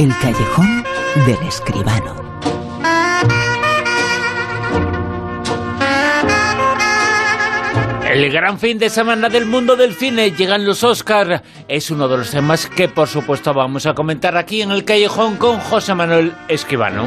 El 0.00 0.08
callejón 0.18 0.82
del 1.26 1.38
escribano. 1.46 2.14
El 8.10 8.30
gran 8.32 8.58
fin 8.58 8.78
de 8.78 8.90
semana 8.90 9.28
del 9.28 9.46
mundo 9.46 9.76
del 9.76 9.94
cine, 9.94 10.32
llegan 10.32 10.66
los 10.66 10.82
Oscars. 10.82 11.42
Es 11.68 11.90
uno 11.92 12.08
de 12.08 12.16
los 12.18 12.30
temas 12.30 12.66
que 12.66 12.88
por 12.88 13.06
supuesto 13.08 13.54
vamos 13.54 13.86
a 13.86 13.94
comentar 13.94 14.36
aquí 14.36 14.62
en 14.62 14.72
el 14.72 14.84
callejón 14.84 15.36
con 15.36 15.60
José 15.60 15.94
Manuel 15.94 16.32
Escribano. 16.48 17.04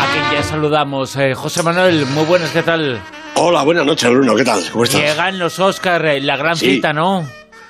A 0.00 0.12
quien 0.12 0.24
ya 0.32 0.42
saludamos. 0.44 1.16
Eh, 1.16 1.34
José 1.34 1.64
Manuel, 1.64 2.06
muy 2.06 2.24
buenas, 2.24 2.50
¿qué 2.50 2.62
tal? 2.62 3.00
Hola, 3.34 3.62
buenas 3.64 3.84
noches, 3.84 4.08
Bruno, 4.10 4.36
¿qué 4.36 4.44
tal? 4.44 4.62
¿Cómo 4.70 4.84
estás? 4.84 5.00
Llegan 5.00 5.38
los 5.40 5.58
Oscars, 5.58 6.04
eh, 6.04 6.20
la 6.20 6.36
gran 6.36 6.56
Sí. 6.56 6.76
cita, 6.76 6.92
¿no? 6.92 7.26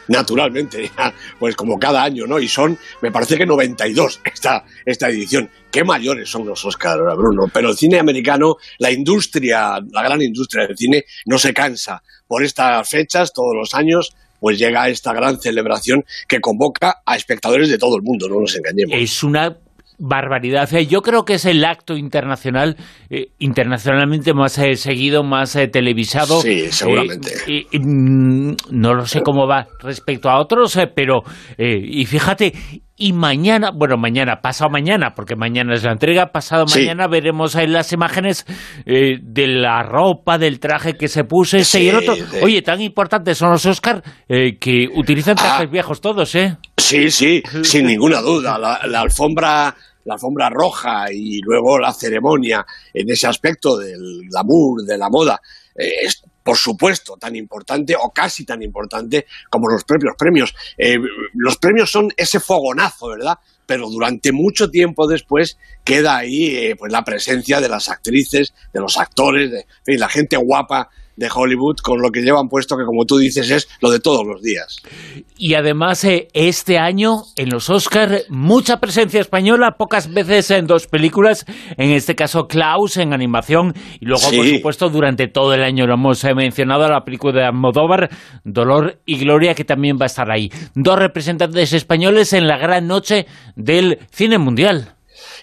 Naturalmente, 0.08 0.90
pues 1.38 1.56
como 1.56 1.78
cada 1.78 2.02
año, 2.02 2.26
¿no? 2.26 2.38
Y 2.38 2.48
son, 2.48 2.78
me 3.00 3.10
parece 3.10 3.36
que 3.36 3.46
92 3.46 4.20
esta, 4.24 4.64
esta 4.84 5.08
edición. 5.08 5.48
Qué 5.70 5.84
mayores 5.84 6.28
son 6.28 6.46
los 6.46 6.64
Oscars, 6.64 7.00
Bruno. 7.16 7.50
Pero 7.52 7.70
el 7.70 7.76
cine 7.76 7.98
americano, 7.98 8.56
la 8.78 8.90
industria, 8.90 9.78
la 9.90 10.02
gran 10.02 10.20
industria 10.20 10.66
del 10.66 10.76
cine, 10.76 11.04
no 11.26 11.38
se 11.38 11.54
cansa. 11.54 12.02
Por 12.26 12.42
estas 12.44 12.88
fechas, 12.88 13.32
todos 13.32 13.54
los 13.54 13.74
años, 13.74 14.12
pues 14.42 14.58
llega 14.58 14.88
esta 14.88 15.12
gran 15.12 15.40
celebración 15.40 16.04
que 16.26 16.40
convoca 16.40 17.02
a 17.06 17.16
espectadores 17.16 17.68
de 17.68 17.78
todo 17.78 17.96
el 17.96 18.02
mundo, 18.02 18.28
no 18.28 18.40
nos 18.40 18.56
engañemos. 18.56 18.96
Es 18.98 19.22
una 19.22 19.56
barbaridad. 19.98 20.72
Eh, 20.74 20.86
Yo 20.86 21.02
creo 21.02 21.24
que 21.24 21.34
es 21.34 21.44
el 21.44 21.64
acto 21.64 21.96
internacional, 21.96 22.76
eh, 23.10 23.28
internacionalmente 23.38 24.34
más 24.34 24.58
eh, 24.58 24.74
seguido, 24.76 25.22
más 25.22 25.56
eh, 25.56 25.68
televisado. 25.68 26.40
Sí, 26.40 26.70
seguramente. 26.70 27.30
Mm, 27.72 28.54
no 28.70 28.94
lo 28.94 29.06
sé 29.06 29.20
cómo 29.22 29.46
va 29.46 29.66
respecto 29.80 30.28
a 30.28 30.40
otros, 30.40 30.78
pero 30.94 31.22
eh, 31.58 31.78
y 31.82 32.04
fíjate, 32.06 32.52
y 33.08 33.12
mañana, 33.12 33.70
bueno, 33.74 33.96
mañana, 33.96 34.40
pasado 34.40 34.70
mañana, 34.70 35.14
porque 35.14 35.36
mañana 35.36 35.74
es 35.74 35.82
la 35.84 35.92
entrega, 35.92 36.26
pasado 36.32 36.66
Sí. 36.66 36.80
mañana 36.80 37.08
veremos 37.08 37.54
eh, 37.56 37.66
las 37.66 37.92
imágenes 37.92 38.44
eh, 38.86 39.18
de 39.22 39.46
la 39.48 39.82
ropa, 39.82 40.38
del 40.38 40.60
traje 40.60 40.94
que 40.94 41.08
se 41.08 41.24
puso 41.24 41.56
este 41.56 41.78
Sí, 41.78 41.84
y 41.84 41.88
el 41.88 41.96
otro. 41.96 42.14
sí. 42.14 42.22
Oye, 42.42 42.62
tan 42.62 42.80
importantes 42.80 43.36
son 43.38 43.50
los 43.50 43.66
Oscar 43.66 44.02
que 44.28 44.86
utilizan 44.94 45.36
trajes 45.36 45.66
Ah. 45.68 45.70
viejos 45.70 46.00
todos, 46.00 46.34
¿eh? 46.34 46.56
Sí, 46.76 47.10
sí, 47.10 47.42
sin 47.62 47.86
ninguna 47.86 48.20
duda. 48.20 48.58
La, 48.58 48.80
la 48.86 49.00
alfombra, 49.00 49.74
la 50.04 50.14
alfombra 50.14 50.50
roja 50.50 51.06
y 51.12 51.40
luego 51.42 51.78
la 51.78 51.92
ceremonia 51.92 52.64
en 52.92 53.10
ese 53.10 53.26
aspecto 53.26 53.76
del 53.78 54.22
glamour, 54.30 54.82
de 54.86 54.98
la 54.98 55.08
moda, 55.10 55.40
eh, 55.76 55.90
es 56.04 56.22
por 56.42 56.56
supuesto 56.56 57.16
tan 57.16 57.36
importante 57.36 57.94
o 57.96 58.10
casi 58.10 58.44
tan 58.44 58.62
importante 58.62 59.26
como 59.50 59.68
los 59.68 59.84
propios 59.84 60.14
premios. 60.18 60.54
Eh, 60.76 60.98
los 61.34 61.56
premios 61.58 61.90
son 61.90 62.12
ese 62.16 62.40
fogonazo, 62.40 63.08
¿verdad? 63.08 63.38
Pero 63.66 63.88
durante 63.88 64.32
mucho 64.32 64.70
tiempo 64.70 65.06
después 65.06 65.58
queda 65.84 66.16
ahí 66.16 66.56
eh, 66.56 66.76
pues 66.76 66.92
la 66.92 67.04
presencia 67.04 67.60
de 67.60 67.68
las 67.68 67.88
actrices, 67.88 68.54
de 68.72 68.80
los 68.80 68.96
actores, 68.98 69.50
de 69.50 69.98
la 69.98 70.08
gente 70.08 70.36
guapa 70.36 70.90
de 71.16 71.28
Hollywood 71.32 71.76
con 71.82 72.00
lo 72.00 72.10
que 72.10 72.22
llevan 72.22 72.48
puesto 72.48 72.76
que 72.76 72.84
como 72.84 73.04
tú 73.04 73.18
dices 73.18 73.50
es 73.50 73.68
lo 73.80 73.90
de 73.90 74.00
todos 74.00 74.26
los 74.26 74.42
días. 74.42 74.82
Y 75.36 75.54
además, 75.54 76.04
eh, 76.04 76.28
este 76.34 76.78
año 76.78 77.22
en 77.36 77.50
los 77.50 77.68
Oscars, 77.68 78.26
mucha 78.28 78.78
presencia 78.78 79.20
española, 79.20 79.76
pocas 79.78 80.12
veces 80.12 80.50
en 80.50 80.66
dos 80.66 80.86
películas, 80.86 81.44
en 81.76 81.90
este 81.90 82.14
caso 82.14 82.46
Klaus 82.46 82.96
en 82.96 83.12
animación, 83.12 83.74
y 84.00 84.06
luego, 84.06 84.22
por 84.30 84.46
supuesto, 84.46 84.88
durante 84.88 85.28
todo 85.28 85.54
el 85.54 85.62
año 85.62 85.86
lo 85.86 85.94
hemos 85.94 86.22
eh, 86.24 86.34
mencionado, 86.34 86.88
la 86.88 87.04
película 87.04 87.32
de 87.32 87.46
Almodóvar, 87.46 88.10
Dolor 88.44 89.00
y 89.04 89.18
Gloria, 89.18 89.54
que 89.54 89.64
también 89.64 89.96
va 90.00 90.04
a 90.04 90.06
estar 90.06 90.30
ahí. 90.30 90.50
Dos 90.74 90.98
representantes 90.98 91.72
españoles 91.72 92.32
en 92.32 92.46
la 92.46 92.58
gran 92.58 92.86
noche 92.86 93.26
del 93.56 93.98
cine 94.10 94.38
mundial. 94.38 94.94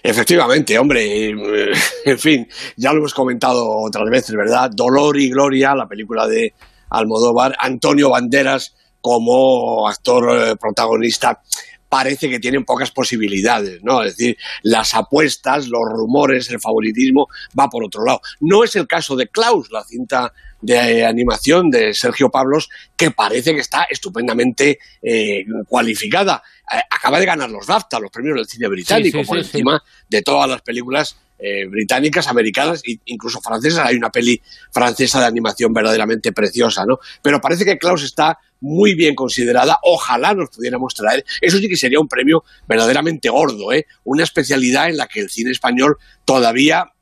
Efectivamente, 0.02 0.78
hombre, 0.78 1.28
eh, 1.28 1.72
en 2.04 2.18
fin, 2.18 2.48
ya 2.76 2.92
lo 2.92 2.98
hemos 2.98 3.14
comentado 3.14 3.68
otras 3.68 4.08
veces, 4.10 4.34
¿verdad? 4.34 4.70
Dolor 4.72 5.18
y 5.18 5.30
Gloria, 5.30 5.74
la 5.74 5.86
película 5.86 6.26
de 6.26 6.54
Almodóvar, 6.90 7.54
Antonio 7.58 8.10
Banderas 8.10 8.74
como 9.00 9.88
actor 9.88 10.48
eh, 10.48 10.56
protagonista, 10.56 11.40
parece 11.88 12.30
que 12.30 12.38
tienen 12.38 12.64
pocas 12.64 12.90
posibilidades, 12.92 13.82
¿no? 13.82 14.02
Es 14.02 14.16
decir, 14.16 14.36
las 14.62 14.94
apuestas, 14.94 15.66
los 15.66 15.82
rumores, 15.90 16.48
el 16.50 16.60
favoritismo 16.60 17.26
va 17.58 17.68
por 17.68 17.84
otro 17.84 18.04
lado. 18.04 18.20
No 18.40 18.62
es 18.62 18.76
el 18.76 18.86
caso 18.86 19.16
de 19.16 19.26
Klaus, 19.26 19.70
la 19.70 19.82
cinta 19.82 20.32
de 20.60 21.04
animación 21.04 21.70
de 21.70 21.92
Sergio 21.94 22.30
Pablos, 22.30 22.68
que 22.96 23.10
parece 23.10 23.54
que 23.54 23.60
está 23.60 23.86
estupendamente 23.90 24.78
eh, 25.02 25.44
cualificada. 25.68 26.42
Eh, 26.72 26.80
acaba 26.90 27.18
de 27.18 27.26
ganar 27.26 27.50
los 27.50 27.66
BAFTA, 27.66 27.98
los 27.98 28.10
premios 28.10 28.36
del 28.36 28.46
cine 28.46 28.68
británico, 28.68 29.18
Sí, 29.18 29.24
sí, 29.24 29.28
por 29.28 29.38
sí, 29.38 29.46
encima 29.46 29.82
de 30.08 30.22
todas 30.22 30.48
las 30.48 30.62
películas 30.62 31.16
eh, 31.38 31.66
británicas, 31.66 32.28
americanas 32.28 32.82
e 32.86 32.98
incluso 33.06 33.40
francesas. 33.40 33.86
Hay 33.86 33.96
una 33.96 34.10
peli 34.10 34.40
francesa 34.70 35.20
de 35.20 35.26
animación 35.26 35.72
verdaderamente 35.72 36.32
preciosa, 36.32 36.84
¿no? 36.86 36.98
Pero 37.22 37.40
parece 37.40 37.64
que 37.64 37.78
Klaus 37.78 38.02
está 38.02 38.38
muy 38.60 38.94
bien 38.94 39.14
considerada. 39.14 39.78
Ojalá 39.82 40.34
nos 40.34 40.50
pudiéramos 40.50 40.94
traer. 40.94 41.24
Eso 41.40 41.58
sí 41.58 41.66
que 41.66 41.76
sería 41.76 41.98
un 41.98 42.08
premio 42.08 42.44
verdaderamente 42.68 43.30
gordo, 43.30 43.72
¿eh? 43.72 43.86
Una 44.04 44.22
especialidad 44.22 44.90
en 44.90 44.98
la 44.98 45.06
que 45.06 45.20
el 45.20 45.30
cine 45.30 45.50
español 45.50 45.96
todavía 46.26 46.92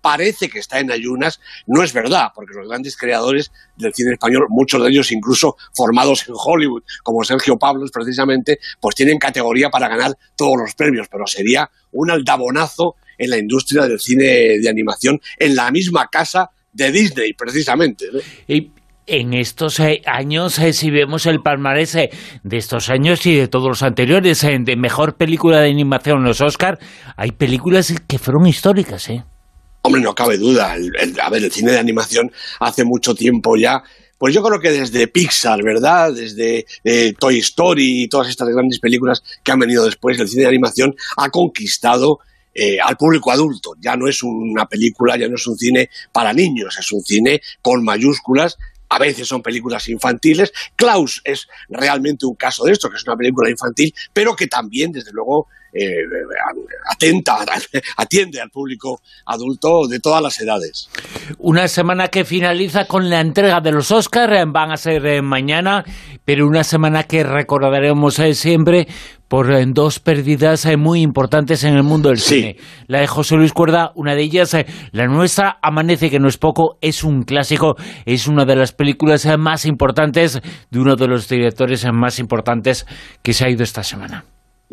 parece 0.00 0.48
que 0.48 0.58
está 0.58 0.80
en 0.80 0.90
ayunas. 0.90 1.40
No 1.66 1.82
es 1.82 1.92
verdad, 1.92 2.28
porque 2.34 2.54
los 2.54 2.68
grandes 2.68 2.96
creadores 2.96 3.52
del 3.76 3.94
cine 3.94 4.12
español, 4.12 4.46
muchos 4.48 4.82
de 4.82 4.90
ellos 4.90 5.12
incluso 5.12 5.56
formados 5.74 6.28
en 6.28 6.34
Hollywood, 6.36 6.82
como 7.02 7.24
Sergio 7.24 7.58
Pablos 7.58 7.90
precisamente, 7.92 8.58
pues 8.80 8.94
tienen 8.94 9.18
categoría 9.18 9.70
para 9.70 9.88
ganar 9.88 10.16
todos 10.36 10.56
los 10.58 10.74
premios, 10.74 11.08
pero 11.10 11.26
sería 11.26 11.70
un 11.92 12.10
aldabonazo 12.10 12.96
en 13.18 13.30
la 13.30 13.38
industria 13.38 13.86
del 13.86 14.00
cine 14.00 14.58
de 14.58 14.68
animación, 14.68 15.20
en 15.38 15.54
la 15.54 15.70
misma 15.70 16.08
casa 16.08 16.50
de 16.72 16.90
Disney, 16.90 17.34
precisamente. 17.34 18.06
Y 18.48 18.72
en 19.06 19.34
estos 19.34 19.80
eh, 19.80 20.02
años, 20.06 20.58
eh, 20.58 20.72
si 20.72 20.90
vemos 20.90 21.26
el 21.26 21.40
palmarés 21.40 21.94
eh, 21.96 22.10
de 22.42 22.56
estos 22.56 22.88
años 22.88 23.26
y 23.26 23.34
de 23.34 23.48
todos 23.48 23.68
los 23.68 23.82
anteriores, 23.82 24.40
de 24.40 24.76
mejor 24.76 25.16
película 25.16 25.60
de 25.60 25.70
animación 25.70 26.24
los 26.24 26.40
Oscar, 26.40 26.78
hay 27.16 27.32
películas 27.32 27.94
que 28.06 28.18
fueron 28.18 28.46
históricas, 28.46 29.08
¿eh? 29.10 29.24
Hombre, 29.82 30.00
no 30.00 30.14
cabe 30.14 30.38
duda. 30.38 30.74
El- 30.76 30.92
a 31.20 31.28
ver, 31.30 31.44
el 31.44 31.52
cine 31.52 31.72
de 31.72 31.78
animación 31.78 32.30
hace 32.60 32.84
mucho 32.84 33.14
tiempo 33.14 33.56
ya. 33.56 33.82
Pues 34.16 34.32
yo 34.32 34.42
creo 34.42 34.60
que 34.60 34.70
desde 34.70 35.08
Pixar, 35.08 35.60
¿verdad? 35.64 36.12
Desde 36.12 36.64
eh, 36.84 37.12
Toy 37.18 37.38
Story 37.40 38.04
y 38.04 38.08
todas 38.08 38.28
estas 38.28 38.48
grandes 38.48 38.78
películas 38.78 39.20
que 39.42 39.50
han 39.50 39.58
venido 39.58 39.84
después, 39.84 40.18
el 40.20 40.28
cine 40.28 40.42
de 40.42 40.48
animación 40.48 40.94
ha 41.16 41.28
conquistado 41.30 42.20
eh, 42.54 42.78
al 42.80 42.96
público 42.96 43.32
adulto. 43.32 43.72
Ya 43.80 43.96
no 43.96 44.06
es 44.06 44.22
una 44.22 44.66
película, 44.66 45.16
ya 45.16 45.26
no 45.26 45.34
es 45.34 45.46
un 45.48 45.56
cine 45.56 45.90
para 46.12 46.32
niños, 46.32 46.76
es 46.78 46.92
un 46.92 47.02
cine 47.02 47.40
con 47.60 47.82
mayúsculas. 47.82 48.58
A 48.90 48.98
veces 49.00 49.26
son 49.26 49.42
películas 49.42 49.88
infantiles. 49.88 50.52
Klaus 50.76 51.20
es 51.24 51.48
realmente 51.68 52.24
un 52.26 52.36
caso 52.36 52.62
de 52.64 52.72
esto, 52.72 52.90
que 52.90 52.96
es 52.98 53.04
una 53.06 53.16
película 53.16 53.50
infantil, 53.50 53.92
pero 54.12 54.36
que 54.36 54.46
también, 54.46 54.92
desde 54.92 55.10
luego, 55.12 55.48
eh, 55.72 56.04
atenta, 56.90 57.38
atiende 57.96 58.40
al 58.40 58.50
público 58.50 59.00
adulto 59.26 59.86
de 59.88 60.00
todas 60.00 60.22
las 60.22 60.40
edades. 60.40 60.88
Una 61.38 61.68
semana 61.68 62.08
que 62.08 62.24
finaliza 62.24 62.84
con 62.86 63.08
la 63.08 63.20
entrega 63.20 63.60
de 63.60 63.72
los 63.72 63.90
Oscars, 63.90 64.32
eh, 64.38 64.44
van 64.46 64.72
a 64.72 64.76
ser 64.76 65.06
eh, 65.06 65.22
mañana, 65.22 65.84
pero 66.24 66.46
una 66.46 66.64
semana 66.64 67.04
que 67.04 67.24
recordaremos 67.24 68.14
siempre 68.34 68.86
por 69.28 69.48
dos 69.72 69.98
pérdidas 69.98 70.68
muy 70.76 71.00
importantes 71.00 71.64
en 71.64 71.74
el 71.74 71.82
mundo 71.82 72.10
del 72.10 72.18
Sí. 72.18 72.34
cine. 72.34 72.56
La 72.86 73.00
de 73.00 73.06
José 73.06 73.36
Luis 73.36 73.54
Cuerda, 73.54 73.90
una 73.94 74.14
de 74.14 74.22
ellas, 74.22 74.54
la 74.90 75.06
nuestra, 75.06 75.58
Amanece, 75.62 76.10
que 76.10 76.18
no 76.18 76.28
es 76.28 76.36
poco, 76.36 76.76
es 76.82 77.02
un 77.02 77.22
clásico, 77.22 77.74
es 78.04 78.26
una 78.28 78.44
de 78.44 78.56
las 78.56 78.72
películas 78.72 79.26
más 79.38 79.64
importantes 79.64 80.38
de 80.70 80.78
uno 80.78 80.96
de 80.96 81.06
los 81.06 81.30
directores 81.30 81.86
más 81.94 82.18
importantes 82.18 82.86
que 83.22 83.32
se 83.32 83.46
ha 83.46 83.50
ido 83.50 83.62
esta 83.62 83.82
semana. 83.82 84.26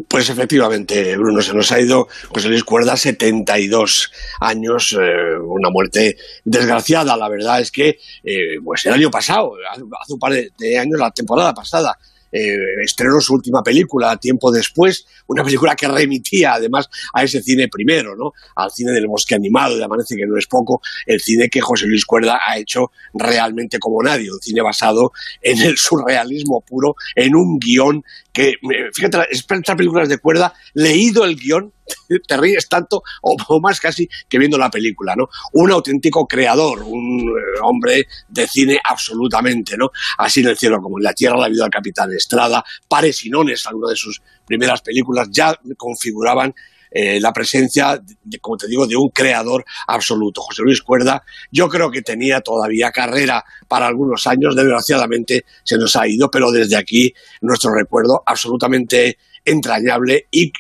Pues 0.07 0.30
efectivamente, 0.30 1.18
Bruno, 1.18 1.42
se 1.42 1.54
nos 1.54 1.72
ha 1.72 1.80
ido 1.80 2.07
José 2.30 2.48
Luis 2.48 2.63
Cuerda, 2.63 2.96
72 2.96 4.12
años, 4.40 4.98
eh, 5.00 5.38
una 5.38 5.69
muerte 5.69 6.16
desgraciada. 6.46 7.18
La 7.18 7.28
verdad 7.28 7.60
es 7.60 7.72
que, 7.72 8.00
eh, 8.24 8.60
pues 8.63 8.86
el 8.86 8.94
año 8.94 9.12
pasado, 9.12 9.54
hace 10.00 10.13
un 10.13 10.19
par 10.19 10.34
de 10.34 10.78
años, 10.78 11.00
la 11.00 11.12
temporada 11.12 11.54
pasada, 11.54 11.98
eh, 12.31 12.56
estrenó 12.84 13.20
su 13.20 13.34
última 13.34 13.64
película, 13.64 14.18
tiempo 14.18 14.52
después, 14.52 15.06
una 15.28 15.44
película 15.44 15.76
que 15.76 15.88
remitía 15.88 16.54
además 16.54 16.90
a 17.14 17.24
ese 17.24 17.42
cine 17.42 17.68
primero, 17.68 18.16
¿no? 18.16 18.34
Al 18.56 18.72
cine 18.72 18.92
del 18.92 19.08
bosque 19.08 19.36
animado, 19.36 19.78
de 19.78 19.84
Amanece, 19.84 20.16
que 20.16 20.26
no 20.26 20.38
es 20.38 20.48
poco, 20.48 20.81
el 21.06 21.20
cine 21.20 21.50
que 21.50 21.62
José 21.62 21.86
Luis 21.88 22.06
Cuerda 22.06 22.40
ha 22.46 22.58
hecho 22.58 22.92
realmente 23.14 23.80
como 23.80 24.02
nadie, 24.02 24.31
un 24.31 24.40
cine 24.40 24.62
basado 24.62 25.12
en 25.42 25.62
el 25.62 25.78
surrealismo 25.78 26.62
puro, 26.62 26.96
en 27.16 27.36
un 27.36 27.60
guion 27.60 28.04
que, 28.31 28.50
eh, 28.50 28.90
fíjate, 28.94 29.20
estas 29.31 29.76
películas 29.76 30.08
de 30.08 30.18
cuerda, 30.18 30.54
leído 30.74 31.26
el 31.26 31.36
guion, 31.36 31.74
te 32.28 32.38
ríes 32.38 32.68
tanto 32.68 33.04
o, 33.22 33.60
más 33.60 33.80
casi 33.80 34.08
que 34.28 34.38
viendo 34.38 34.58
la 34.58 34.70
película, 34.70 35.16
¿no? 35.16 35.30
Un 35.54 35.72
auténtico 35.72 36.28
creador, 36.28 36.84
un 36.84 37.30
eh, 37.30 37.60
hombre 37.62 38.08
de 38.28 38.48
cine 38.48 38.80
absolutamente, 38.84 39.78
¿no? 39.78 39.92
Así 40.18 40.42
en 40.42 40.48
el 40.48 40.58
cielo 40.58 40.82
como 40.82 41.00
en 41.00 41.04
la 41.04 41.14
tierra 41.14 41.38
la 41.38 41.50
vida 41.50 41.64
del 41.64 41.72
capitán 41.72 42.12
Estrada, 42.14 42.64
Pares 42.88 43.26
y 43.26 43.30
Nones, 43.30 43.66
algunas 43.66 43.92
de 43.92 43.96
sus 43.96 44.22
primeras 44.46 44.82
películas, 44.82 45.28
ya 45.32 45.58
configuraban 45.78 46.54
eh, 46.92 47.20
la 47.20 47.32
presencia, 47.32 48.02
de, 48.24 48.40
como 48.40 48.58
te 48.58 48.68
digo, 48.68 48.88
de 48.88 48.96
un 48.96 49.10
creador 49.10 49.64
absoluto. 49.88 50.42
José 50.42 50.64
Luis 50.64 50.82
Cuerda, 50.82 51.24
yo 51.52 51.70
creo 51.70 51.92
que 51.92 52.02
tenía 52.02 52.42
todavía 52.42 52.92
carrera 52.92 53.44
para 53.68 53.88
algunos 53.88 54.26
años, 54.26 54.56
desgraciadamente 54.56 55.46
se 55.64 55.78
nos 55.78 55.96
ha 55.96 56.08
ido, 56.08 56.32
pero 56.32 56.52
desde 56.52 56.76
aquí 56.76 57.14
nuestro 57.42 57.74
recuerdo 57.74 58.24
absolutamente 58.26 59.18
entrañable 59.46 60.28
y 60.32 60.52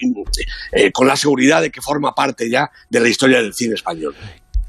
eh, 0.71 0.91
con 0.91 1.07
la 1.07 1.15
seguridad 1.15 1.61
de 1.61 1.71
que 1.71 1.81
forma 1.81 2.13
parte 2.13 2.49
ya 2.49 2.69
de 2.89 2.99
la 2.99 3.09
historia 3.09 3.41
del 3.41 3.53
cine 3.53 3.75
español. 3.75 4.15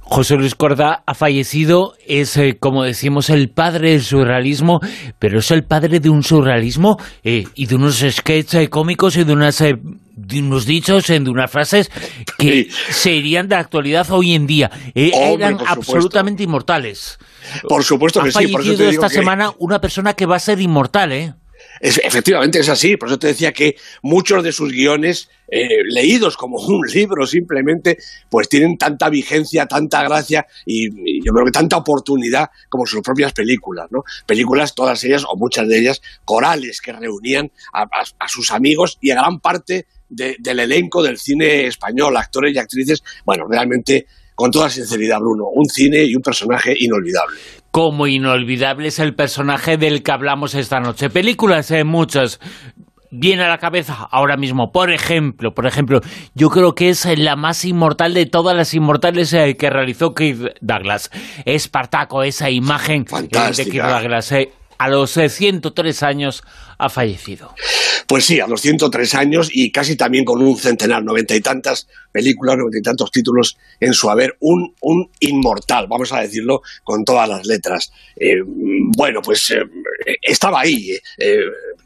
José 0.03 0.35
Luis 0.35 0.57
Corda 0.57 1.05
ha 1.07 1.15
fallecido, 1.15 1.95
es, 2.05 2.37
eh, 2.37 2.57
como 2.59 2.83
decimos, 2.83 3.31
el 3.31 3.49
padre 3.49 3.93
del 3.93 4.03
surrealismo, 4.03 4.81
pero 5.21 5.39
es 5.39 5.53
el 5.53 5.63
padre 5.63 6.01
de 6.01 6.11
un 6.11 6.25
surrealismo 6.25 6.97
eh, 7.23 7.45
y 7.55 7.67
de 7.67 7.77
unos 7.77 8.05
sketches 8.09 8.69
cómicos 8.71 9.17
y 9.17 9.23
de, 9.23 9.33
unas, 9.33 9.59
de 9.61 10.41
unos 10.41 10.67
dichos, 10.67 11.07
de 11.07 11.21
unas 11.21 11.49
frases 11.49 11.93
que 12.39 12.67
serían 12.91 13.47
de 13.47 13.55
actualidad 13.55 14.11
hoy 14.11 14.35
en 14.35 14.49
día. 14.49 14.69
eran 14.97 15.59
absolutamente 15.65 16.43
inmortales. 16.43 17.17
Por 17.69 17.85
supuesto 17.85 18.21
que 18.21 18.33
sí. 18.33 18.39
Ha 18.47 18.49
fallecido 18.49 18.89
esta 18.89 19.09
semana 19.09 19.53
una 19.59 19.81
persona 19.81 20.15
que 20.15 20.27
va 20.27 20.35
a 20.37 20.41
ser 20.41 20.61
inmortal, 20.61 21.13
¿eh? 21.13 21.35
Efectivamente 21.81 22.61
es 22.61 22.69
así, 22.69 22.97
por 22.97 23.09
eso 23.09 23.19
te 23.19 23.29
decía 23.29 23.53
que 23.53 23.77
muchos 24.03 24.45
de 24.45 24.53
sus 24.53 24.71
guiones, 24.71 25.31
eh, 25.49 25.83
leídos 25.85 26.37
como 26.37 26.59
un 26.67 26.87
libro 26.87 27.27
simplemente, 27.27 27.99
pues 28.29 28.49
tienen 28.49 28.77
tanta 28.77 29.09
vigencia, 29.09 29.67
tanta 29.67 30.03
gracia 30.03 30.47
y, 30.67 30.91
yo 31.25 31.33
creo 31.33 31.47
que 31.47 31.53
tanta 31.53 31.77
oportunidad 31.77 32.51
como 32.69 32.87
sus 32.87 33.03
propias 33.03 33.33
películas, 33.33 33.89
¿no? 33.91 34.05
Películas, 34.27 34.75
todas 34.75 35.03
ellas, 35.05 35.25
o 35.29 35.37
muchas 35.37 35.69
de 35.69 35.79
ellas, 35.79 36.03
corales 36.25 36.81
que 36.81 36.93
reunían 36.93 37.51
a, 37.73 37.87
sus 38.29 38.51
amigos 38.51 38.99
y 39.01 39.11
a 39.11 39.17
gran 39.17 39.41
parte 39.41 39.87
del 40.09 40.61
elenco 40.61 41.03
del 41.03 41.19
cine 41.19 41.67
español, 41.67 42.17
actores 42.17 42.55
y 42.55 42.59
actrices, 42.59 43.03
bueno, 43.25 43.47
realmente 43.49 44.07
con 44.41 44.51
toda 44.51 44.71
sinceridad, 44.71 45.19
Bruno, 45.21 45.45
un 45.53 45.67
cine 45.67 46.03
y 46.03 46.17
un 46.17 46.23
personaje 46.23 46.75
inolvidable. 46.79 47.37
Como 47.71 48.07
inolvidable 48.07 48.89
es 48.89 48.99
el 48.99 49.15
personaje 49.15 49.77
del 49.77 50.03
que 50.03 50.13
hablamos 50.13 50.55
esta 50.55 50.81
noche. 50.81 51.11
Películas, 51.11 51.71
eh, 51.71 51.85
muchas. 51.85 52.41
Viene 53.13 53.43
a 53.43 53.49
la 53.49 53.59
cabeza 53.59 54.09
ahora 54.11 54.37
mismo, 54.37 54.73
por 54.73 54.91
ejemplo, 54.91 55.53
por 55.53 55.67
ejemplo, 55.67 56.01
yo 56.35 56.49
creo 56.49 56.75
que 56.75 56.89
es 56.89 57.07
la 57.19 57.37
más 57.37 57.65
inmortal 57.65 58.15
de 58.15 58.25
todas 58.25 58.57
las 58.57 58.73
inmortales 58.73 59.33
eh, 59.33 59.57
que 59.59 59.69
realizó 59.69 60.15
Keith 60.15 60.39
Douglas. 60.61 61.11
Espartaco, 61.45 62.23
esa 62.23 62.51
imagen 62.51 63.05
eh, 63.13 63.53
de 63.57 63.65
Keith 63.65 63.83
Douglas 63.83 64.33
a 64.81 64.89
los 64.89 65.11
103 65.11 66.03
años 66.03 66.43
ha 66.79 66.89
fallecido. 66.89 67.55
Pues 68.07 68.25
sí, 68.25 68.41
a 68.41 68.47
los 68.47 68.63
103 68.63 69.15
años 69.15 69.51
y 69.53 69.71
casi 69.71 69.95
también 69.95 70.25
con 70.25 70.41
un 70.41 70.57
centenar, 70.57 71.05
noventa 71.05 71.37
y 71.37 71.43
tantas 71.43 71.87
películas, 72.11 72.57
noventa 72.57 72.79
y 72.79 72.83
tantos 72.83 73.11
títulos 73.11 73.59
en 73.79 73.93
su 73.93 74.09
haber, 74.09 74.39
un, 74.41 74.75
un 74.81 75.11
inmortal, 75.21 75.87
vamos 75.87 76.15
a 76.15 76.21
decirlo 76.21 76.63
con 76.83 77.05
todas 77.05 77.29
las 77.29 77.45
letras. 77.45 77.93
Eh, 78.17 78.37
bueno, 78.43 79.21
pues 79.21 79.51
eh, 79.51 79.61
estaba 80.23 80.63
ahí. 80.63 80.93
Eh, 81.19 81.41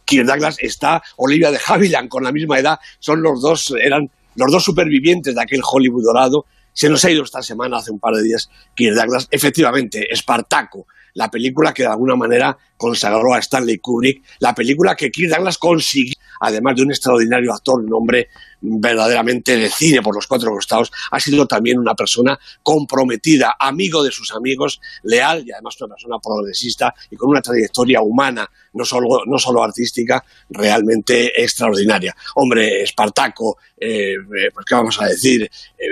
Kirk 0.05 0.25
Douglas 0.25 0.57
está, 0.61 1.03
Olivia 1.17 1.51
de 1.51 1.59
Havilland 1.67 2.09
con 2.09 2.23
la 2.23 2.31
misma 2.31 2.61
edad, 2.61 2.79
son 3.01 3.23
los 3.23 3.43
dos, 3.43 3.75
eran 3.83 4.09
los 4.37 4.53
dos 4.53 4.63
supervivientes 4.63 5.35
de 5.35 5.43
aquel 5.43 5.63
Hollywood 5.69 6.05
dorado. 6.05 6.47
Se 6.73 6.89
nos 6.89 7.05
ha 7.05 7.11
ido 7.11 7.25
esta 7.25 7.43
semana, 7.43 7.79
hace 7.79 7.91
un 7.91 7.99
par 7.99 8.15
de 8.15 8.23
días, 8.23 8.49
Kirk 8.77 8.95
Douglas. 8.95 9.27
Efectivamente, 9.33 10.07
Espartaco, 10.13 10.87
la 11.15 11.31
película 11.31 11.73
que 11.73 11.85
de 11.85 11.89
alguna 11.89 12.17
manera 12.17 12.57
consagró 12.77 13.35
a 13.35 13.39
Stanley 13.39 13.79
Kubrick, 13.79 14.23
la 14.41 14.55
película 14.55 14.95
que 14.95 15.11
Kirk 15.11 15.31
Douglas 15.31 15.59
consiguió, 15.59 16.15
además 16.41 16.77
de 16.77 16.83
un 16.83 16.91
extraordinario 16.91 17.53
actor, 17.53 17.81
un 17.81 17.93
hombre 17.93 18.29
verdaderamente 18.61 19.57
de 19.57 19.69
cine 19.69 20.03
por 20.03 20.15
los 20.15 20.27
cuatro 20.27 20.51
costados, 20.51 20.91
ha 21.11 21.21
sido 21.21 21.47
también 21.47 21.79
una 21.79 21.95
persona 21.95 22.39
comprometida, 22.63 23.55
amigo 23.59 24.03
de 24.03 24.11
sus 24.11 24.33
amigos, 24.33 24.81
leal 25.03 25.45
y 25.47 25.53
además 25.53 25.81
una 25.81 25.95
persona 25.95 26.19
progresista 26.19 26.95
y 27.11 27.17
con 27.17 27.31
una 27.31 27.43
trayectoria 27.43 28.01
humana, 28.01 28.51
no 28.73 28.85
solo, 28.85 29.23
no 29.27 29.39
solo 29.39 29.63
artística, 29.63 30.25
realmente 30.51 31.43
extraordinaria. 31.43 32.15
Hombre, 32.37 32.83
Espartaco, 32.83 33.59
eh, 33.79 34.15
eh 34.15 34.51
pues, 34.53 34.67
¿qué 34.67 34.75
vamos 34.75 35.01
a 35.01 35.07
decir? 35.07 35.43
Eh, 35.43 35.89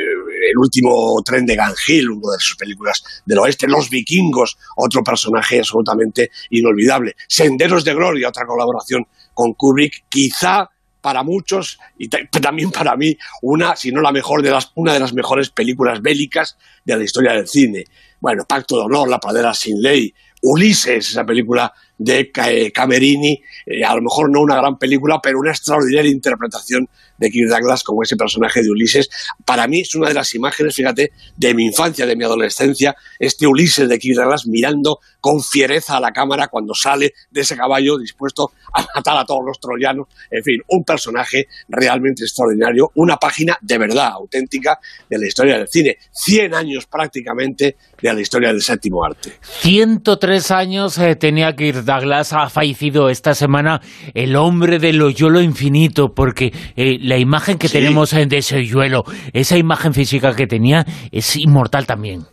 el 0.50 0.58
último 0.58 1.22
tren 1.24 1.46
de 1.46 1.56
Gangil, 1.56 2.10
una 2.10 2.32
de 2.32 2.40
sus 2.40 2.56
películas 2.56 3.02
del 3.24 3.38
oeste, 3.38 3.68
Los 3.68 3.88
vikingos, 3.90 4.56
otro 4.76 5.02
personaje 5.02 5.58
absolutamente 5.58 6.30
inolvidable. 6.50 7.14
Senderos 7.28 7.84
de 7.84 7.94
Gloria, 7.94 8.28
otra 8.28 8.46
colaboración 8.46 9.06
con 9.34 9.54
Kubrick, 9.54 10.04
quizá 10.08 10.68
para 11.00 11.24
muchos 11.24 11.78
y 11.98 12.08
también 12.08 12.70
para 12.70 12.96
mí 12.96 13.16
una, 13.42 13.74
si 13.76 13.90
no 13.90 14.00
la 14.00 14.12
mejor 14.12 14.40
de 14.40 14.50
las, 14.50 14.70
una 14.76 14.92
de 14.92 15.00
las 15.00 15.12
mejores 15.12 15.50
películas 15.50 16.00
bélicas 16.00 16.56
de 16.84 16.96
la 16.96 17.04
historia 17.04 17.32
del 17.32 17.48
cine. 17.48 17.84
Bueno, 18.20 18.44
Pacto 18.48 18.76
de 18.76 18.84
Honor, 18.84 19.08
La 19.08 19.18
Pradera 19.18 19.52
sin 19.52 19.82
Ley, 19.82 20.14
Ulises, 20.42 21.10
esa 21.10 21.24
película 21.24 21.72
de 21.98 22.30
Camerini, 22.72 23.40
eh, 23.66 23.84
a 23.84 23.94
lo 23.94 24.02
mejor 24.02 24.30
no 24.30 24.40
una 24.40 24.56
gran 24.56 24.76
película, 24.76 25.20
pero 25.22 25.38
una 25.38 25.50
extraordinaria 25.50 26.10
interpretación 26.10 26.88
de 27.18 27.30
Kirk 27.30 27.48
Douglas 27.48 27.84
como 27.84 28.02
ese 28.02 28.16
personaje 28.16 28.62
de 28.62 28.70
Ulises. 28.70 29.08
Para 29.44 29.68
mí 29.68 29.80
es 29.80 29.94
una 29.94 30.08
de 30.08 30.14
las 30.14 30.34
imágenes, 30.34 30.74
fíjate, 30.74 31.12
de 31.36 31.54
mi 31.54 31.66
infancia, 31.66 32.04
de 32.06 32.16
mi 32.16 32.24
adolescencia, 32.24 32.96
este 33.18 33.46
Ulises 33.46 33.88
de 33.88 33.98
Kirk 33.98 34.16
Douglas 34.16 34.46
mirando 34.46 34.98
con 35.20 35.40
fiereza 35.40 35.98
a 35.98 36.00
la 36.00 36.10
cámara 36.10 36.48
cuando 36.48 36.74
sale 36.74 37.12
de 37.30 37.42
ese 37.42 37.56
caballo 37.56 37.96
dispuesto 37.96 38.50
a 38.74 38.84
matar 38.94 39.16
a 39.18 39.24
todos 39.24 39.42
los 39.46 39.60
troyanos. 39.60 40.08
En 40.30 40.42
fin, 40.42 40.60
un 40.68 40.82
personaje 40.82 41.46
realmente 41.68 42.24
extraordinario, 42.24 42.90
una 42.96 43.16
página 43.16 43.56
de 43.60 43.78
verdad 43.78 44.08
auténtica 44.14 44.80
de 45.08 45.18
la 45.18 45.26
historia 45.26 45.58
del 45.58 45.68
cine. 45.68 45.98
Cien 46.10 46.54
años 46.54 46.86
prácticamente 46.86 47.76
de 48.00 48.12
la 48.12 48.20
historia 48.20 48.48
del 48.48 48.62
séptimo 48.62 49.04
arte. 49.04 49.34
103 49.60 50.50
años 50.50 50.98
eh, 50.98 51.14
tenía 51.14 51.54
Kirk 51.54 51.81
Douglas, 51.84 52.32
ha 52.32 52.48
fallecido 52.48 53.08
esta 53.08 53.34
semana 53.34 53.80
el 54.14 54.36
hombre 54.36 54.78
del 54.78 55.00
hoyuelo 55.02 55.40
infinito, 55.40 56.14
porque 56.14 56.52
eh, 56.76 56.98
la 57.00 57.18
imagen 57.18 57.58
que 57.58 57.68
tenemos 57.68 58.10
de 58.10 58.36
ese 58.36 58.56
hoyuelo, 58.56 59.04
esa 59.32 59.56
imagen 59.56 59.94
física 59.94 60.34
que 60.34 60.46
tenía, 60.46 60.86
es 61.10 61.36
inmortal 61.36 61.86
también. 61.86 62.26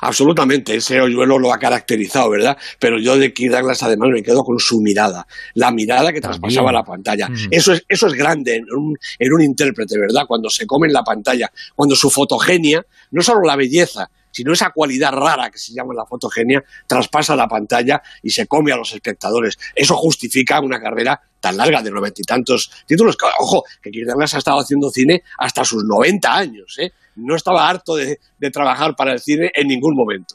Absolutamente, 0.00 0.76
ese 0.76 1.00
hoyuelo 1.00 1.38
lo 1.38 1.52
ha 1.52 1.58
caracterizado, 1.58 2.30
¿verdad? 2.30 2.56
Pero 2.78 2.98
yo 2.98 3.18
de 3.18 3.32
Kirk 3.32 3.52
Douglas 3.52 3.82
además 3.82 4.08
me 4.12 4.22
quedo 4.22 4.42
con 4.42 4.58
su 4.58 4.80
mirada, 4.80 5.26
la 5.54 5.70
mirada 5.70 6.12
que 6.12 6.20
traspasaba 6.20 6.72
la 6.72 6.82
pantalla. 6.82 7.28
Mm. 7.28 7.48
Eso, 7.50 7.72
es, 7.72 7.84
eso 7.88 8.06
es 8.06 8.14
grande 8.14 8.56
en 8.56 8.64
un, 8.74 8.96
en 9.18 9.32
un 9.32 9.42
intérprete, 9.42 9.98
¿verdad? 9.98 10.22
Cuando 10.26 10.48
se 10.48 10.66
come 10.66 10.86
en 10.86 10.92
la 10.94 11.02
pantalla, 11.02 11.50
cuando 11.74 11.94
su 11.94 12.10
fotogenia, 12.10 12.84
no 13.10 13.22
solo 13.22 13.42
la 13.42 13.56
belleza, 13.56 14.08
sino 14.36 14.52
esa 14.52 14.68
cualidad 14.68 15.12
rara 15.12 15.50
que 15.50 15.58
se 15.58 15.72
llama 15.72 15.94
la 15.94 16.04
fotogenia, 16.04 16.62
traspasa 16.86 17.34
la 17.34 17.48
pantalla 17.48 18.02
y 18.22 18.28
se 18.28 18.46
come 18.46 18.70
a 18.70 18.76
los 18.76 18.92
espectadores. 18.92 19.56
Eso 19.74 19.96
justifica 19.96 20.60
una 20.60 20.78
carrera 20.78 21.18
tan 21.40 21.56
larga 21.56 21.80
de 21.80 21.90
noventa 21.90 22.20
y 22.20 22.24
tantos 22.24 22.70
títulos. 22.86 23.16
Ojo, 23.40 23.64
que 23.80 23.90
Kirk 23.90 24.06
Douglas 24.06 24.34
ha 24.34 24.38
estado 24.38 24.60
haciendo 24.60 24.90
cine 24.90 25.22
hasta 25.38 25.64
sus 25.64 25.84
90 25.84 26.36
años. 26.36 26.76
¿eh? 26.78 26.92
No 27.14 27.34
estaba 27.34 27.66
harto 27.66 27.96
de, 27.96 28.18
trabajar 28.52 28.94
para 28.94 29.14
el 29.14 29.20
cine 29.20 29.50
en 29.54 29.68
ningún 29.68 29.96
momento. 29.96 30.34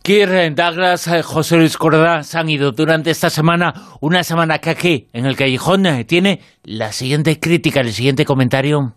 Kirk 0.00 0.54
Douglas, 0.54 1.06
eh, 1.08 1.22
José 1.22 1.58
Luis 1.58 1.76
Corda 1.76 2.22
se 2.22 2.38
han 2.38 2.48
ido 2.48 2.72
durante 2.72 3.10
esta 3.10 3.28
semana, 3.28 3.98
una 4.00 4.24
semana 4.24 4.60
que 4.60 4.70
aquí, 4.70 5.08
en 5.12 5.26
el 5.26 5.36
Callejón, 5.36 5.84
eh, 5.84 6.04
tiene 6.06 6.40
la 6.62 6.92
siguiente 6.92 7.38
crítica, 7.38 7.80
el 7.80 7.92
siguiente 7.92 8.24
comentario. 8.24 8.94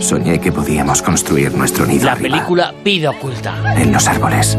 Soñé 0.00 0.38
que 0.40 0.52
podíamos 0.52 1.02
construir 1.02 1.52
nuestro 1.54 1.84
nido. 1.84 2.04
La 2.04 2.14
película 2.14 2.72
Vida 2.84 3.10
Oculta. 3.10 3.74
En 3.76 3.92
los 3.92 4.06
árboles. 4.06 4.56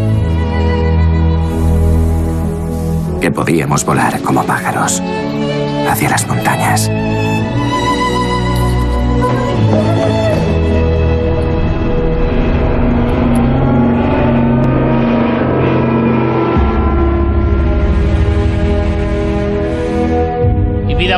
Que 3.22 3.32
podíamos 3.32 3.86
volar 3.86 4.22
como 4.22 4.44
pájaros 4.44 5.02
hacia 5.90 6.10
las 6.10 6.28
montañas. 6.28 6.92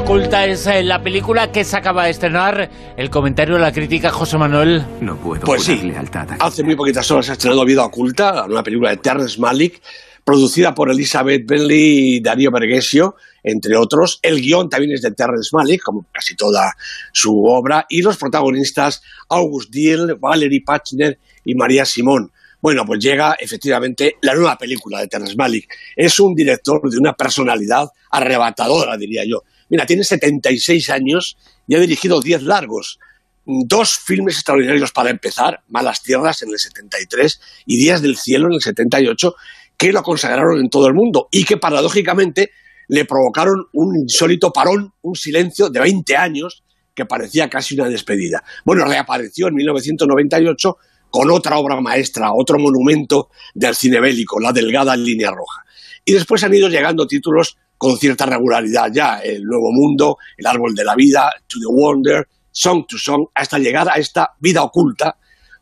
Oculta 0.02 0.48
es 0.48 0.66
eh, 0.66 0.84
la 0.84 1.04
película 1.04 1.52
que 1.52 1.64
se 1.64 1.78
acaba 1.78 2.06
de 2.06 2.12
estrenar. 2.12 2.70
El 2.98 3.10
comentario 3.12 3.56
de 3.56 3.62
la 3.62 3.72
crítica, 3.72 4.10
José 4.10 4.38
Manuel. 4.38 4.84
No 5.00 5.16
puedo 5.16 5.44
pues 5.44 5.64
sí, 5.64 5.78
lealtad 5.78 6.28
hace 6.40 6.64
muy 6.64 6.76
poquitas 6.76 7.10
horas 7.12 7.28
se 7.28 7.32
ha 7.32 7.34
estrenado 7.34 7.64
Vida 7.66 7.86
oculta, 7.86 8.46
una 8.46 8.64
película 8.64 8.90
de 8.90 8.98
Terrence 8.98 9.40
Malick, 9.40 9.80
producida 10.24 10.74
por 10.74 10.90
Elizabeth 10.90 11.46
Bentley 11.46 12.16
y 12.16 12.20
Darío 12.20 12.50
Bergesio, 12.52 13.16
entre 13.44 13.78
otros. 13.78 14.20
El 14.24 14.42
guion 14.42 14.70
también 14.70 14.94
es 14.94 15.04
de 15.04 15.12
Terrence 15.12 15.50
Malick, 15.54 15.84
como 15.84 16.06
casi 16.12 16.36
toda 16.36 16.76
su 17.14 17.44
obra, 17.46 17.86
y 17.88 18.02
los 18.02 18.18
protagonistas 18.18 19.04
August 19.30 19.70
Diel, 19.70 20.16
Valerie 20.20 20.64
Pachner 20.66 21.20
y 21.46 21.54
María 21.54 21.86
Simón. 21.86 22.32
Bueno, 22.60 22.86
pues 22.86 23.00
llega 23.00 23.36
efectivamente 23.40 24.16
la 24.22 24.34
nueva 24.34 24.58
película 24.58 25.00
de 25.00 25.08
Terrence 25.08 25.36
Malick. 25.36 25.72
Es 25.96 26.20
un 26.20 26.34
director 26.34 26.90
de 26.90 26.98
una 26.98 27.14
personalidad 27.14 27.88
arrebatadora, 28.10 28.98
diría 28.98 29.24
yo 29.26 29.44
Mira, 29.72 29.86
tiene 29.86 30.04
76 30.04 30.90
años 30.90 31.38
y 31.66 31.76
ha 31.76 31.80
dirigido 31.80 32.20
10 32.20 32.44
largos. 32.44 33.00
Dos 33.46 33.96
filmes 33.96 34.36
extraordinarios 34.36 34.92
para 34.92 35.10
empezar, 35.10 35.62
Malas 35.70 36.04
Tierras 36.04 36.42
en 36.42 36.50
el 36.50 36.60
73 36.60 37.40
y 37.68 37.78
Días 37.78 38.02
del 38.02 38.18
Cielo 38.18 38.48
en 38.48 38.56
el 38.56 38.62
78, 38.62 39.34
que 39.78 39.94
lo 39.94 40.04
consagraron 40.04 40.60
en 40.60 40.70
todo 40.70 40.88
el 40.88 40.94
mundo 40.94 41.30
y 41.32 41.46
que 41.46 41.56
paradójicamente 41.56 42.52
le 42.90 43.06
provocaron 43.06 43.68
un 43.72 43.96
insólito 43.96 44.52
parón, 44.52 44.94
un 45.04 45.16
silencio 45.16 45.70
de 45.70 45.80
20 45.80 46.18
años 46.18 46.64
que 46.94 47.06
parecía 47.06 47.50
casi 47.50 47.76
una 47.76 47.88
despedida. 47.88 48.44
Bueno, 48.66 48.84
reapareció 48.84 49.48
en 49.48 49.56
1998 49.56 50.78
con 51.10 51.32
otra 51.32 51.58
obra 51.58 51.80
maestra, 51.80 52.34
otro 52.34 52.60
monumento 52.60 53.30
del 53.54 53.76
cine 53.76 54.02
bélico, 54.02 54.38
La 54.42 54.52
Delgada 54.52 54.98
Línea 54.98 55.32
Roja. 55.32 55.64
Y 56.04 56.12
después 56.12 56.44
han 56.44 56.54
ido 56.54 56.68
llegando 56.68 57.08
títulos 57.08 57.58
con 57.82 57.98
cierta 57.98 58.28
regularidad 58.28 58.92
ya, 58.94 59.18
El 59.24 59.42
Nuevo 59.42 59.72
Mundo, 59.72 60.18
El 60.38 60.46
Árbol 60.46 60.76
de 60.76 60.84
la 60.84 60.94
Vida, 60.94 61.34
To 61.48 61.58
the 61.58 61.66
Wonder, 61.68 62.28
Song 62.52 62.86
to 62.88 62.96
Song, 62.96 63.26
hasta 63.34 63.58
llegar 63.58 63.90
a 63.90 63.94
esta 63.94 64.36
vida 64.40 64.62
oculta, 64.62 65.18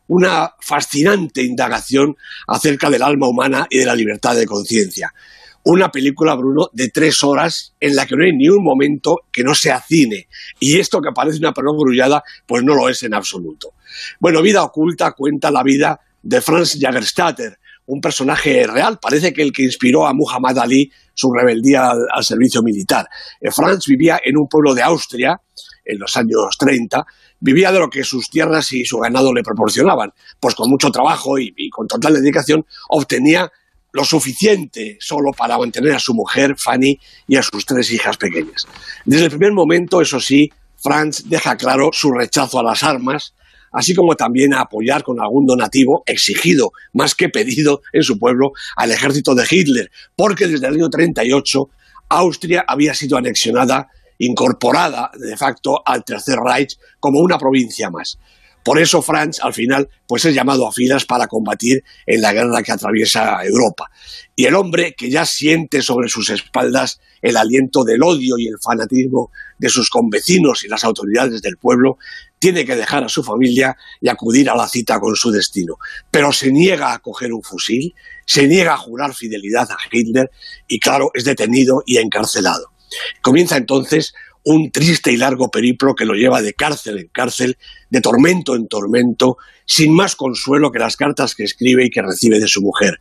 una 0.08 0.52
fascinante 0.60 1.42
indagación 1.42 2.14
acerca 2.46 2.90
del 2.90 3.04
alma 3.04 3.26
humana 3.26 3.66
y 3.70 3.78
de 3.78 3.86
la 3.86 3.94
libertad 3.94 4.36
de 4.36 4.44
conciencia 4.44 5.14
una 5.62 5.90
película, 5.90 6.34
Bruno, 6.34 6.68
de 6.72 6.88
tres 6.88 7.22
horas 7.22 7.74
en 7.80 7.94
la 7.94 8.06
que 8.06 8.16
no 8.16 8.24
hay 8.24 8.32
ni 8.32 8.48
un 8.48 8.64
momento 8.64 9.18
que 9.30 9.44
no 9.44 9.54
sea 9.54 9.82
cine. 9.86 10.26
Y 10.58 10.78
esto 10.78 11.00
que 11.00 11.12
parece 11.14 11.38
una 11.38 11.52
película 11.52 11.78
grullada, 11.78 12.22
pues 12.46 12.64
no 12.64 12.74
lo 12.74 12.88
es 12.88 13.02
en 13.02 13.12
absoluto. 13.12 13.74
Bueno, 14.18 14.40
Vida 14.40 14.62
Oculta 14.62 15.12
cuenta 15.12 15.50
la 15.50 15.62
vida 15.62 16.00
de 16.22 16.40
Franz 16.40 16.78
Jagerstatter, 16.80 17.58
un 17.90 18.00
personaje 18.00 18.66
real, 18.68 18.98
parece 19.02 19.32
que 19.32 19.42
el 19.42 19.52
que 19.52 19.64
inspiró 19.64 20.06
a 20.06 20.14
Muhammad 20.14 20.58
Ali 20.58 20.92
su 21.20 21.32
rebeldía 21.32 21.90
al, 21.90 22.24
servicio 22.24 22.62
militar. 22.62 23.06
Eh, 23.40 23.50
Franz 23.50 23.84
vivía 23.86 24.20
en 24.24 24.38
un 24.38 24.48
pueblo 24.48 24.74
de 24.74 24.82
Austria, 24.82 25.40
en 25.84 25.98
los 25.98 26.16
años 26.16 26.56
30, 26.58 27.04
vivía 27.40 27.72
de 27.72 27.78
lo 27.78 27.90
que 27.90 28.04
sus 28.04 28.30
tierras 28.30 28.72
y 28.72 28.84
su 28.84 28.98
ganado 28.98 29.32
le 29.34 29.42
proporcionaban. 29.42 30.12
Pues 30.38 30.54
con 30.54 30.70
mucho 30.70 30.90
trabajo 30.90 31.38
y 31.38 31.68
con 31.70 31.86
total 31.86 32.14
dedicación 32.14 32.64
obtenía 32.88 33.50
lo 33.92 34.04
suficiente 34.04 34.96
solo 35.00 35.32
para 35.32 35.58
mantener 35.58 35.94
a 35.94 35.98
su 35.98 36.14
mujer, 36.14 36.54
Fanny, 36.56 36.98
y 37.26 37.36
a 37.36 37.42
sus 37.42 37.64
tres 37.66 37.92
hijas 37.92 38.16
pequeñas. 38.16 38.66
Desde 39.04 39.24
el 39.24 39.30
primer 39.30 39.52
momento, 39.52 40.00
eso 40.00 40.20
sí, 40.20 40.50
Franz 40.76 41.24
deja 41.28 41.56
claro 41.56 41.90
su 41.92 42.12
rechazo 42.12 42.60
a 42.60 42.62
las 42.62 42.82
armas, 42.82 43.34
así 43.72 43.94
como 43.94 44.16
también 44.16 44.54
a 44.54 44.60
apoyar 44.60 45.02
con 45.02 45.20
algún 45.20 45.46
donativo 45.46 46.02
exigido, 46.06 46.72
más 46.92 47.14
que 47.14 47.28
pedido 47.28 47.82
en 47.92 48.02
su 48.02 48.18
pueblo, 48.18 48.52
al 48.76 48.90
ejército 48.90 49.34
de 49.34 49.46
Hitler, 49.48 49.90
porque 50.16 50.46
desde 50.46 50.66
el 50.66 50.74
año 50.74 50.88
38 50.88 51.68
Austria 52.10 52.64
había 52.66 52.94
sido 52.94 53.16
anexionada, 53.16 53.88
incorporada 54.18 55.10
de 55.14 55.36
facto 55.36 55.80
al 55.84 56.04
Tercer 56.04 56.38
Reich 56.38 56.76
como 56.98 57.20
una 57.20 57.38
provincia 57.38 57.88
más. 57.90 58.18
Por 58.62 58.78
eso 58.78 59.00
Franz, 59.00 59.38
al 59.40 59.54
final, 59.54 59.88
pues 60.06 60.26
es 60.26 60.34
llamado 60.34 60.66
a 60.66 60.72
filas 60.72 61.06
para 61.06 61.26
combatir 61.28 61.82
en 62.04 62.20
la 62.20 62.32
guerra 62.32 62.62
que 62.62 62.72
atraviesa 62.72 63.42
Europa. 63.42 63.90
Y 64.36 64.44
el 64.44 64.54
hombre 64.54 64.94
que 64.94 65.08
ya 65.08 65.24
siente 65.24 65.80
sobre 65.80 66.08
sus 66.08 66.28
espaldas 66.28 67.00
el 67.22 67.36
aliento 67.36 67.84
del 67.84 68.02
odio 68.02 68.36
y 68.38 68.48
el 68.48 68.56
fanatismo 68.62 69.30
de 69.58 69.68
sus 69.68 69.88
convecinos 69.88 70.64
y 70.64 70.68
las 70.68 70.84
autoridades 70.84 71.40
del 71.40 71.56
pueblo, 71.56 71.96
tiene 72.40 72.64
que 72.64 72.74
dejar 72.74 73.04
a 73.04 73.08
su 73.08 73.22
familia 73.22 73.76
y 74.00 74.08
acudir 74.08 74.48
a 74.50 74.56
la 74.56 74.66
cita 74.66 74.98
con 74.98 75.14
su 75.14 75.30
destino. 75.30 75.76
Pero 76.10 76.32
se 76.32 76.50
niega 76.50 76.92
a 76.92 76.98
coger 76.98 77.32
un 77.32 77.42
fusil, 77.42 77.94
se 78.26 78.48
niega 78.48 78.72
a 78.74 78.78
jurar 78.78 79.14
fidelidad 79.14 79.70
a 79.70 79.76
Hitler 79.92 80.30
y, 80.66 80.80
claro, 80.80 81.10
es 81.14 81.24
detenido 81.24 81.82
y 81.86 81.98
encarcelado. 81.98 82.72
Comienza 83.20 83.58
entonces 83.58 84.14
un 84.42 84.72
triste 84.72 85.12
y 85.12 85.18
largo 85.18 85.50
periplo 85.50 85.94
que 85.94 86.06
lo 86.06 86.14
lleva 86.14 86.40
de 86.40 86.54
cárcel 86.54 86.98
en 86.98 87.08
cárcel, 87.08 87.58
de 87.90 88.00
tormento 88.00 88.56
en 88.56 88.68
tormento, 88.68 89.36
sin 89.66 89.94
más 89.94 90.16
consuelo 90.16 90.72
que 90.72 90.78
las 90.78 90.96
cartas 90.96 91.34
que 91.34 91.44
escribe 91.44 91.84
y 91.84 91.90
que 91.90 92.00
recibe 92.00 92.40
de 92.40 92.48
su 92.48 92.62
mujer. 92.62 92.98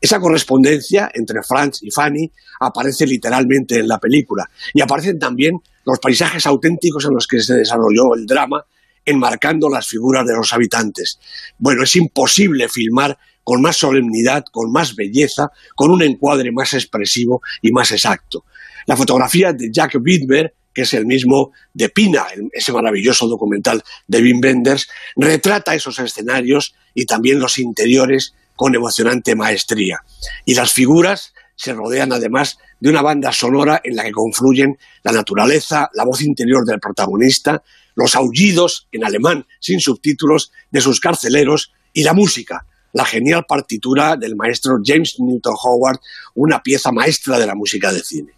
Esa 0.00 0.18
correspondencia 0.18 1.10
entre 1.12 1.42
Franz 1.42 1.82
y 1.82 1.90
Fanny 1.90 2.30
aparece 2.60 3.06
literalmente 3.06 3.80
en 3.80 3.88
la 3.88 3.98
película 3.98 4.48
y 4.72 4.80
aparecen 4.80 5.18
también 5.18 5.60
los 5.84 5.98
paisajes 5.98 6.46
auténticos 6.46 7.04
en 7.04 7.14
los 7.14 7.26
que 7.26 7.40
se 7.40 7.54
desarrolló 7.54 8.14
el 8.14 8.24
drama, 8.24 8.64
enmarcando 9.08 9.68
las 9.68 9.86
figuras 9.86 10.26
de 10.26 10.34
los 10.34 10.52
habitantes. 10.52 11.18
Bueno, 11.58 11.82
es 11.82 11.96
imposible 11.96 12.68
filmar 12.68 13.18
con 13.42 13.62
más 13.62 13.76
solemnidad, 13.76 14.44
con 14.50 14.70
más 14.70 14.94
belleza, 14.94 15.50
con 15.74 15.90
un 15.90 16.02
encuadre 16.02 16.52
más 16.52 16.74
expresivo 16.74 17.40
y 17.62 17.72
más 17.72 17.92
exacto. 17.92 18.44
La 18.86 18.96
fotografía 18.96 19.52
de 19.52 19.70
Jack 19.72 19.96
Widmer 20.02 20.54
que 20.78 20.82
es 20.82 20.94
el 20.94 21.06
mismo 21.06 21.50
de 21.74 21.88
Pina, 21.88 22.24
ese 22.52 22.70
maravilloso 22.70 23.26
documental 23.26 23.82
de 24.06 24.22
Wim 24.22 24.40
Wenders, 24.40 24.88
retrata 25.16 25.74
esos 25.74 25.98
escenarios 25.98 26.72
y 26.94 27.04
también 27.04 27.40
los 27.40 27.58
interiores 27.58 28.32
con 28.54 28.76
emocionante 28.76 29.34
maestría. 29.34 29.98
Y 30.44 30.54
las 30.54 30.72
figuras 30.72 31.34
se 31.56 31.72
rodean 31.72 32.12
además 32.12 32.58
de 32.78 32.90
una 32.90 33.02
banda 33.02 33.32
sonora 33.32 33.80
en 33.82 33.96
la 33.96 34.04
que 34.04 34.12
confluyen 34.12 34.78
la 35.02 35.10
naturaleza, 35.10 35.90
la 35.94 36.04
voz 36.04 36.22
interior 36.22 36.64
del 36.64 36.78
protagonista, 36.78 37.60
los 37.98 38.14
aullidos 38.14 38.86
en 38.92 39.04
alemán 39.04 39.44
sin 39.58 39.80
subtítulos 39.80 40.52
de 40.70 40.80
sus 40.80 41.00
carceleros 41.00 41.72
y 41.92 42.04
la 42.04 42.14
música, 42.14 42.64
la 42.92 43.04
genial 43.04 43.44
partitura 43.48 44.16
del 44.16 44.36
maestro 44.36 44.76
James 44.84 45.16
Newton 45.18 45.56
Howard, 45.60 45.98
una 46.36 46.62
pieza 46.62 46.92
maestra 46.92 47.40
de 47.40 47.46
la 47.46 47.56
música 47.56 47.92
de 47.92 47.98
cine. 47.98 48.34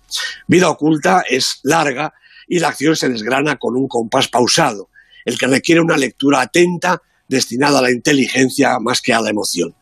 Vida 0.47 0.71
oculta 0.71 1.25
es 1.29 1.61
larga 1.63 2.15
y 2.49 2.59
la 2.59 2.69
acción 2.69 2.97
se 2.97 3.11
desgrana 3.11 3.57
con 3.57 3.77
un 3.77 3.87
compás 3.87 4.29
pausado, 4.29 4.89
el 5.27 5.39
que 5.39 5.47
requiere 5.47 5.83
una 5.83 5.99
lectura 5.99 6.41
atenta 6.41 7.03
destinada 7.29 7.81
a 7.81 7.83
la 7.83 7.91
inteligencia 7.91 8.79
más 8.81 9.03
que 9.03 9.13
a 9.13 9.21
la 9.21 9.29
emoción. 9.29 9.75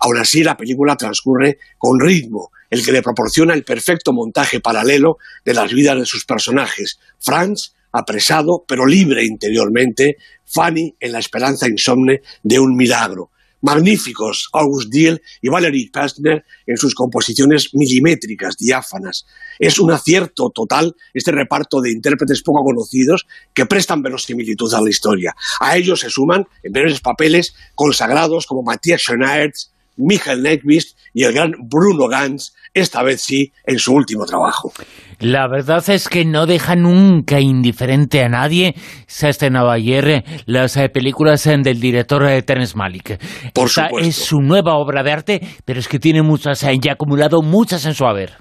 Aún 0.00 0.18
así, 0.18 0.42
la 0.42 0.56
película 0.56 0.96
transcurre 0.96 1.58
con 1.78 2.00
ritmo, 2.00 2.50
el 2.68 2.84
que 2.84 2.90
le 2.90 3.00
proporciona 3.00 3.54
el 3.54 3.62
perfecto 3.62 4.12
montaje 4.12 4.58
paralelo 4.58 5.18
de 5.44 5.54
las 5.54 5.72
vidas 5.72 6.00
de 6.00 6.06
sus 6.06 6.24
personajes. 6.24 6.98
Franz, 7.20 7.74
apresado 7.92 8.64
pero 8.66 8.86
libre 8.86 9.24
interiormente, 9.24 10.16
Fanny 10.44 10.94
en 10.98 11.12
la 11.12 11.18
esperanza 11.18 11.68
insomne 11.68 12.22
de 12.42 12.58
un 12.58 12.76
milagro, 12.76 13.30
magníficos 13.62 14.48
August 14.52 14.90
Diehl 14.90 15.20
y 15.40 15.48
Valerie 15.48 15.90
Pastner 15.92 16.44
en 16.66 16.76
sus 16.76 16.94
composiciones 16.94 17.70
milimétricas, 17.74 18.56
diáfanas. 18.56 19.26
Es 19.58 19.78
un 19.78 19.92
acierto 19.92 20.50
total 20.50 20.94
este 21.14 21.32
reparto 21.32 21.80
de 21.80 21.92
intérpretes 21.92 22.42
poco 22.42 22.64
conocidos 22.64 23.26
que 23.54 23.66
prestan 23.66 24.02
verosimilitud 24.02 24.72
a 24.74 24.80
la 24.80 24.90
historia. 24.90 25.34
A 25.60 25.76
ellos 25.76 26.00
se 26.00 26.10
suman 26.10 26.46
en 26.62 26.72
breves 26.72 27.00
papeles 27.00 27.54
consagrados 27.74 28.46
como 28.46 28.62
Matthias 28.62 29.02
Schoenaerts, 29.02 29.72
Michael 30.00 30.42
Neckvist 30.42 30.98
y 31.12 31.24
el 31.24 31.32
gran 31.32 31.52
Bruno 31.68 32.08
Gantz, 32.08 32.54
esta 32.72 33.02
vez 33.02 33.20
sí, 33.20 33.52
en 33.66 33.78
su 33.78 33.92
último 33.92 34.24
trabajo. 34.24 34.72
La 35.18 35.48
verdad 35.48 35.82
es 35.90 36.08
que 36.08 36.24
no 36.24 36.46
deja 36.46 36.76
nunca 36.76 37.40
indiferente 37.40 38.22
a 38.22 38.28
nadie. 38.28 38.74
Se 39.06 39.26
ha 39.26 39.30
estrenado 39.30 39.70
ayer 39.70 40.08
eh, 40.08 40.24
las 40.46 40.76
eh, 40.76 40.88
películas 40.88 41.46
eh, 41.46 41.56
del 41.62 41.80
director 41.80 42.22
Terence 42.42 42.76
Malick. 42.76 43.18
Por 43.52 43.68
Esta 43.68 43.88
supuesto. 43.88 44.08
es 44.08 44.16
su 44.16 44.40
nueva 44.40 44.76
obra 44.76 45.02
de 45.02 45.12
arte, 45.12 45.40
pero 45.64 45.80
es 45.80 45.88
que 45.88 45.98
tiene 45.98 46.22
muchas, 46.22 46.60
ya 46.60 46.92
acumulado 46.92 47.42
muchas 47.42 47.84
en 47.84 47.94
su 47.94 48.06
haber. 48.06 48.38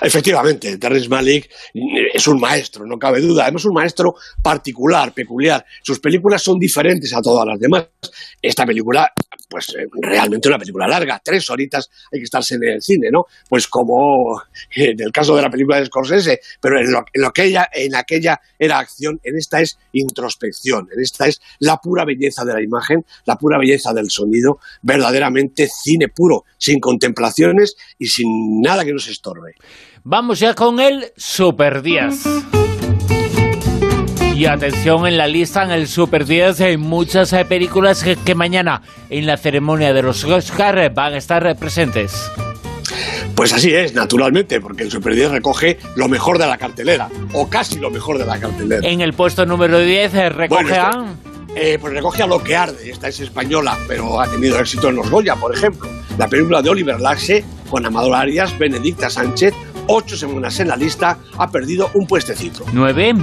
Efectivamente, 0.00 0.78
Terrence 0.78 1.08
Malick 1.08 1.50
es 2.14 2.26
un 2.26 2.40
maestro, 2.40 2.86
no 2.86 2.96
cabe 2.96 3.20
duda. 3.20 3.44
Además, 3.44 3.64
un 3.64 3.74
maestro 3.74 4.14
particular, 4.42 5.12
peculiar. 5.12 5.64
Sus 5.82 6.00
películas 6.00 6.42
son 6.42 6.58
diferentes 6.58 7.12
a 7.14 7.20
todas 7.20 7.46
las 7.46 7.58
demás. 7.58 7.88
Esta 8.40 8.64
película, 8.64 9.10
pues 9.48 9.68
eh, 9.70 9.88
realmente 10.00 10.48
una 10.48 10.58
película 10.58 10.86
larga, 10.86 11.20
tres 11.24 11.48
horitas 11.50 11.90
hay 12.12 12.20
que 12.20 12.24
estarse 12.24 12.56
en 12.56 12.64
el 12.64 12.82
cine, 12.82 13.08
¿no? 13.10 13.26
Pues 13.48 13.66
como 13.68 14.42
en 14.74 15.00
el 15.00 15.10
caso 15.10 15.34
de 15.36 15.42
la 15.42 15.50
película 15.50 15.78
de 15.78 15.86
Scorsese, 15.86 16.40
pero 16.60 16.78
en 16.78 16.92
lo, 16.92 17.04
en 17.12 17.22
lo 17.22 17.32
que 17.32 17.44
ella, 17.44 17.68
en 17.72 17.94
aquella 17.94 18.40
era 18.58 18.78
acción, 18.78 19.20
en 19.22 19.36
esta 19.36 19.60
es 19.60 19.78
introspección, 19.92 20.88
en 20.92 21.00
esta 21.00 21.26
es 21.26 21.40
la 21.58 21.78
pura 21.78 22.04
belleza 22.04 22.44
de 22.44 22.52
la 22.52 22.62
imagen, 22.62 23.04
la 23.24 23.36
pura 23.36 23.58
belleza 23.58 23.92
del 23.92 24.10
sonido, 24.10 24.58
verdaderamente 24.82 25.68
cine 25.68 26.08
puro, 26.08 26.44
sin 26.58 26.80
contemplaciones 26.80 27.76
y 27.98 28.06
sin 28.06 28.60
nada 28.60 28.84
que 28.84 28.92
nos 28.92 29.08
estorbe. 29.08 29.54
Vamos 30.04 30.40
ya 30.40 30.54
con 30.54 30.80
el 30.80 31.12
Super 31.16 31.82
10. 31.82 32.77
Y 34.38 34.46
atención 34.46 35.04
en 35.08 35.16
la 35.18 35.26
lista, 35.26 35.64
en 35.64 35.72
el 35.72 35.88
Super 35.88 36.24
10 36.24 36.60
hay 36.60 36.76
muchas 36.76 37.32
eh, 37.32 37.44
películas 37.44 38.04
que, 38.04 38.14
que 38.14 38.36
mañana 38.36 38.82
en 39.10 39.26
la 39.26 39.36
ceremonia 39.36 39.92
de 39.92 40.00
los 40.02 40.22
Oscar 40.22 40.78
eh, 40.78 40.90
van 40.90 41.14
a 41.14 41.16
estar 41.16 41.44
eh, 41.44 41.56
presentes. 41.56 42.30
Pues 43.34 43.52
así 43.52 43.74
es, 43.74 43.94
naturalmente, 43.94 44.60
porque 44.60 44.84
el 44.84 44.92
Super 44.92 45.16
10 45.16 45.32
recoge 45.32 45.78
lo 45.96 46.06
mejor 46.08 46.38
de 46.38 46.46
la 46.46 46.56
cartelera, 46.56 47.08
o 47.32 47.48
casi 47.48 47.80
lo 47.80 47.90
mejor 47.90 48.16
de 48.18 48.26
la 48.26 48.38
cartelera. 48.38 48.88
En 48.88 49.00
el 49.00 49.12
puesto 49.12 49.44
número 49.44 49.80
10 49.80 50.14
eh, 50.14 50.28
recoge 50.28 50.62
Bueno, 50.62 50.76
a... 50.76 50.90
este- 50.90 51.28
Eh, 51.74 51.78
pues 51.80 51.92
recoge 51.92 52.22
a 52.22 52.26
Lo 52.28 52.40
que 52.44 52.54
arde, 52.54 52.90
esta 52.90 53.08
es 53.08 53.18
española, 53.18 53.76
pero 53.88 54.20
ha 54.20 54.28
tenido 54.30 54.60
éxito 54.60 54.88
en 54.90 54.94
los 54.96 55.10
Goya, 55.10 55.34
por 55.34 55.52
ejemplo. 55.52 55.88
La 56.16 56.28
película 56.28 56.62
de 56.62 56.70
Oliver 56.70 57.00
Laxe, 57.00 57.42
con 57.68 57.84
Amador 57.84 58.14
Arias, 58.14 58.56
Benedicta 58.56 59.10
Sánchez, 59.10 59.52
ocho 59.88 60.16
semanas 60.16 60.60
en 60.60 60.68
la 60.68 60.76
lista, 60.76 61.18
ha 61.36 61.50
perdido 61.50 61.90
un 61.94 62.06
puestecito. 62.06 62.64
¿Nueve? 62.72 63.14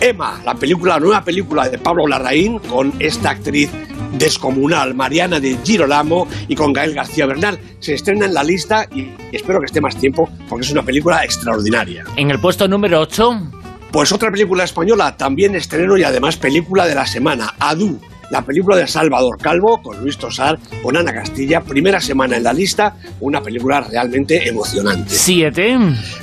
Emma, 0.00 0.40
la 0.44 0.54
película, 0.54 0.94
la 0.94 1.00
nueva 1.00 1.22
película 1.22 1.68
de 1.68 1.78
Pablo 1.78 2.06
Larraín 2.06 2.58
con 2.58 2.92
esta 2.98 3.30
actriz 3.30 3.70
descomunal, 4.12 4.94
Mariana 4.94 5.40
de 5.40 5.56
Girolamo 5.64 6.26
y 6.48 6.54
con 6.54 6.72
Gael 6.72 6.94
García 6.94 7.26
Bernal. 7.26 7.58
Se 7.78 7.94
estrena 7.94 8.26
en 8.26 8.34
la 8.34 8.42
lista 8.42 8.86
y 8.92 9.10
espero 9.32 9.60
que 9.60 9.66
esté 9.66 9.80
más 9.80 9.96
tiempo 9.96 10.28
porque 10.48 10.66
es 10.66 10.72
una 10.72 10.82
película 10.82 11.24
extraordinaria. 11.24 12.04
En 12.16 12.30
el 12.30 12.40
puesto 12.40 12.66
número 12.66 13.00
8. 13.00 13.30
Pues 13.92 14.12
otra 14.12 14.30
película 14.30 14.62
española, 14.64 15.16
también 15.16 15.56
estreno 15.56 15.96
y 15.98 16.04
además 16.04 16.36
película 16.36 16.86
de 16.86 16.94
la 16.94 17.06
semana, 17.06 17.54
Adu, 17.58 18.00
la 18.30 18.42
película 18.42 18.76
de 18.76 18.86
Salvador 18.86 19.38
Calvo, 19.38 19.82
con 19.82 20.00
Luis 20.00 20.16
Tosar, 20.16 20.58
con 20.82 20.96
Ana 20.96 21.12
Castilla, 21.12 21.60
primera 21.60 22.00
semana 22.00 22.36
en 22.36 22.44
la 22.44 22.52
lista, 22.52 22.96
una 23.20 23.42
película 23.42 23.80
realmente 23.80 24.48
emocionante. 24.48 25.10
Siete. 25.10 25.76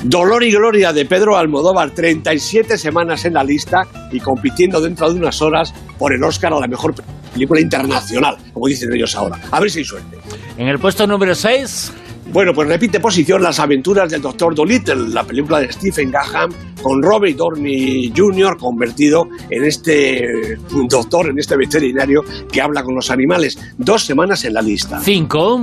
Dolor 0.03 0.43
y 0.43 0.51
Gloria 0.51 0.93
de 0.93 1.05
Pedro 1.05 1.37
Almodóvar, 1.37 1.91
37 1.91 2.77
semanas 2.77 3.25
en 3.25 3.33
la 3.33 3.43
lista 3.43 3.87
y 4.11 4.19
compitiendo 4.19 4.81
dentro 4.81 5.11
de 5.11 5.19
unas 5.19 5.41
horas 5.41 5.73
por 5.97 6.13
el 6.13 6.23
Oscar 6.23 6.53
a 6.53 6.59
la 6.59 6.67
mejor 6.67 6.95
película 7.33 7.59
internacional, 7.59 8.37
como 8.53 8.67
dicen 8.67 8.91
ellos 8.93 9.15
ahora. 9.15 9.39
A 9.51 9.59
ver 9.59 9.69
si 9.69 9.79
hay 9.79 9.85
suerte. 9.85 10.17
En 10.57 10.67
el 10.67 10.79
puesto 10.79 11.05
número 11.05 11.35
6. 11.35 11.91
Bueno, 12.31 12.53
pues 12.53 12.67
repite 12.67 12.99
posición 12.99 13.41
Las 13.41 13.59
aventuras 13.59 14.11
del 14.11 14.21
Doctor 14.21 14.53
Dolittle, 14.53 15.09
la 15.09 15.23
película 15.23 15.59
de 15.59 15.71
Stephen 15.71 16.11
Graham 16.11 16.51
con 16.81 17.01
Robert 17.01 17.35
Downey 17.35 18.13
Jr. 18.15 18.57
convertido 18.57 19.27
en 19.49 19.63
este 19.63 20.57
doctor, 20.89 21.29
en 21.29 21.39
este 21.39 21.57
veterinario 21.57 22.23
que 22.51 22.61
habla 22.61 22.83
con 22.83 22.95
los 22.95 23.09
animales. 23.09 23.57
Dos 23.77 24.03
semanas 24.03 24.45
en 24.45 24.53
la 24.53 24.61
lista. 24.61 24.99
Cinco. 24.99 25.61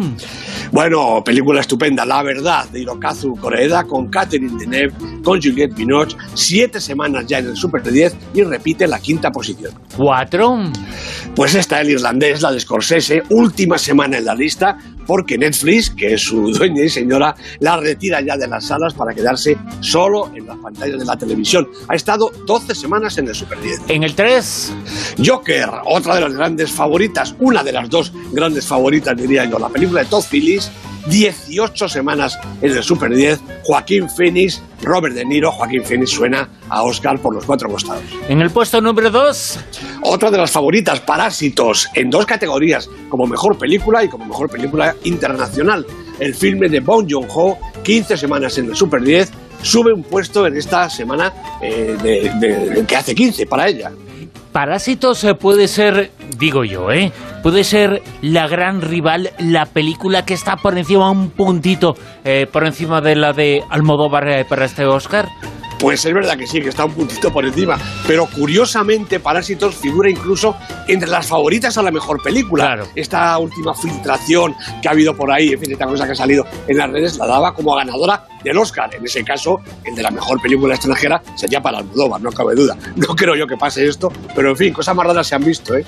Bueno, 0.72 1.22
película 1.24 1.60
estupenda, 1.60 2.04
La 2.04 2.22
Verdad, 2.22 2.68
de 2.70 2.80
Hirokazu 2.80 3.36
Koreeda, 3.36 3.84
con 3.84 4.08
Catherine 4.08 4.58
Deneuve, 4.58 5.22
con 5.22 5.40
Juliette 5.40 5.74
Binoche. 5.74 6.16
Siete 6.34 6.80
semanas 6.80 7.26
ya 7.26 7.38
en 7.38 7.46
el 7.46 7.56
Super 7.56 7.82
10 7.82 8.16
y 8.34 8.42
repite 8.42 8.86
la 8.86 8.98
quinta 8.98 9.30
posición. 9.30 9.72
Cuatro. 9.96 10.58
Pues 11.34 11.54
esta, 11.54 11.80
el 11.80 11.90
irlandés, 11.90 12.42
la 12.42 12.52
de 12.52 12.60
Scorsese, 12.60 13.22
última 13.30 13.78
semana 13.78 14.18
en 14.18 14.24
la 14.24 14.34
lista, 14.34 14.76
porque 15.06 15.38
Netflix, 15.38 15.90
que 15.90 16.14
es 16.14 16.22
su 16.22 16.52
dueña 16.58 16.84
y 16.84 16.88
señora, 16.88 17.34
la 17.60 17.76
retira 17.76 18.20
ya 18.20 18.36
de 18.36 18.46
las 18.46 18.66
salas 18.66 18.94
para 18.94 19.14
quedarse 19.14 19.56
solo 19.80 20.30
en 20.34 20.46
las 20.46 20.58
pantallas 20.58 20.98
de 20.98 21.04
la 21.04 21.16
televisión. 21.16 21.68
Ha 21.88 21.94
estado 21.94 22.30
12 22.46 22.74
semanas 22.74 23.18
en 23.18 23.28
el 23.28 23.34
Super 23.34 23.60
10. 23.60 23.82
En 23.88 24.02
el 24.02 24.14
3. 24.14 24.72
Joker, 25.24 25.68
otra 25.86 26.16
de 26.16 26.20
las 26.22 26.34
grandes 26.34 26.70
favoritas, 26.70 27.34
una 27.40 27.62
de 27.62 27.72
las 27.72 27.88
dos 27.88 28.12
grandes 28.32 28.66
favoritas, 28.66 29.16
diría 29.16 29.44
yo, 29.44 29.58
la 29.58 29.68
película 29.68 30.02
de 30.02 30.06
Todd 30.06 30.24
Phillips, 30.30 30.70
18 31.06 31.88
semanas 31.88 32.38
en 32.62 32.72
el 32.72 32.82
Super 32.82 33.14
10, 33.14 33.40
Joaquín 33.62 34.08
Phoenix, 34.08 34.62
Robert 34.82 35.14
De 35.14 35.24
Niro, 35.24 35.52
Joaquín 35.52 35.84
Phoenix 35.84 36.10
suena 36.10 36.48
a 36.68 36.82
Oscar 36.82 37.18
por 37.18 37.34
los 37.34 37.44
cuatro 37.44 37.68
costados. 37.68 38.04
En 38.28 38.40
el 38.40 38.50
puesto 38.50 38.80
número 38.80 39.10
2. 39.10 39.58
Otra 40.06 40.30
de 40.30 40.36
las 40.36 40.50
favoritas, 40.50 41.00
Parásitos, 41.00 41.88
en 41.94 42.10
dos 42.10 42.26
categorías, 42.26 42.90
como 43.08 43.26
mejor 43.26 43.56
película 43.56 44.04
y 44.04 44.08
como 44.08 44.26
mejor 44.26 44.50
película 44.50 44.94
internacional. 45.04 45.86
El 46.20 46.34
filme 46.34 46.68
de 46.68 46.80
Bong 46.80 47.06
Joon-ho, 47.10 47.56
15 47.82 48.18
semanas 48.18 48.58
en 48.58 48.66
el 48.66 48.76
Super 48.76 49.00
10, 49.00 49.32
sube 49.62 49.94
un 49.94 50.02
puesto 50.02 50.46
en 50.46 50.58
esta 50.58 50.90
semana 50.90 51.32
eh, 51.62 51.96
de, 52.02 52.84
que 52.86 52.96
hace 52.96 53.14
15 53.14 53.46
para 53.46 53.66
ella. 53.66 53.92
Parásitos 54.52 55.24
eh, 55.24 55.34
puede 55.34 55.68
ser, 55.68 56.10
digo 56.38 56.64
yo, 56.64 56.92
¿eh? 56.92 57.10
Puede 57.42 57.64
ser 57.64 58.02
la 58.20 58.46
gran 58.46 58.82
rival, 58.82 59.30
la 59.38 59.64
película 59.64 60.26
que 60.26 60.34
está 60.34 60.56
por 60.56 60.76
encima, 60.76 61.10
un 61.10 61.30
puntito 61.30 61.96
eh, 62.24 62.46
por 62.52 62.66
encima 62.66 63.00
de 63.00 63.16
la 63.16 63.32
de 63.32 63.62
Almodóvar 63.70 64.46
para 64.48 64.66
este 64.66 64.84
Oscar. 64.84 65.28
Pues 65.84 66.02
es 66.06 66.14
verdad 66.14 66.38
que 66.38 66.46
sí, 66.46 66.62
que 66.62 66.70
está 66.70 66.86
un 66.86 66.94
puntito 66.94 67.30
por 67.30 67.44
encima. 67.44 67.78
Pero 68.06 68.24
curiosamente, 68.24 69.20
Parásitos 69.20 69.74
figura 69.74 70.08
incluso 70.08 70.56
entre 70.88 71.10
las 71.10 71.26
favoritas 71.26 71.76
a 71.76 71.82
la 71.82 71.90
mejor 71.90 72.22
película. 72.22 72.64
Claro. 72.64 72.88
Esta 72.94 73.36
última 73.36 73.74
filtración 73.74 74.54
que 74.80 74.88
ha 74.88 74.92
habido 74.92 75.14
por 75.14 75.30
ahí, 75.30 75.52
en 75.52 75.60
fin, 75.60 75.72
esta 75.72 75.84
cosa 75.84 76.06
que 76.06 76.12
ha 76.12 76.14
salido 76.14 76.46
en 76.68 76.78
las 76.78 76.88
redes, 76.88 77.18
la 77.18 77.26
daba 77.26 77.52
como 77.52 77.74
ganadora 77.74 78.26
del 78.42 78.56
Oscar. 78.56 78.94
En 78.94 79.04
ese 79.04 79.22
caso, 79.24 79.60
el 79.84 79.94
de 79.94 80.02
la 80.02 80.10
mejor 80.10 80.40
película 80.40 80.74
extranjera 80.74 81.22
sería 81.36 81.60
para 81.60 81.80
Almodóvar, 81.80 82.22
no 82.22 82.32
cabe 82.32 82.54
duda. 82.54 82.78
No 82.96 83.08
creo 83.08 83.36
yo 83.36 83.46
que 83.46 83.58
pase 83.58 83.86
esto, 83.86 84.10
pero 84.34 84.48
en 84.52 84.56
fin, 84.56 84.72
cosas 84.72 84.96
más 84.96 85.06
raras 85.06 85.26
se 85.26 85.34
han 85.34 85.44
visto, 85.44 85.76
¿eh? 85.76 85.84